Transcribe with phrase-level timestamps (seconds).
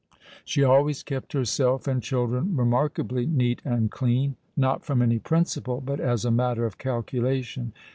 [0.43, 6.25] She always kept herself and children remarkably neat and clean—not from any principle, but as
[6.25, 7.71] a matter of calculation.